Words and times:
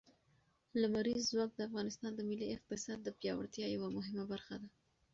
لمریز 0.81 1.21
ځواک 1.31 1.51
د 1.55 1.59
افغانستان 1.69 2.11
د 2.15 2.21
ملي 2.29 2.47
اقتصاد 2.55 2.99
د 3.03 3.09
پیاوړتیا 3.19 3.65
یوه 3.75 3.89
مهمه 3.97 4.23
برخه 4.31 4.55
ده. 4.61 4.69